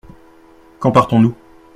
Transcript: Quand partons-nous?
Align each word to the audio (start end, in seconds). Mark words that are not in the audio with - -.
Quand 0.79 0.91
partons-nous? 0.91 1.35